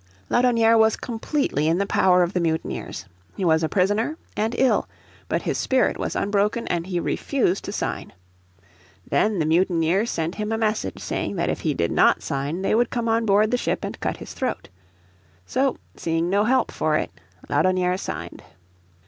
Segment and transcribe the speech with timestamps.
[0.31, 3.05] Laudonnière was completely in the power of the mutineers.
[3.37, 4.89] He was a prisoner and ill,
[5.29, 8.11] but his spirit was unbroken, and he refused to sign.
[9.07, 12.73] Then the mutineers sent him a message saying that if he did not sign they
[12.73, 14.69] would come on board the ship and cut his throat.
[15.45, 17.11] So, seeing no help for it,
[17.47, 18.41] Laudonnière signed.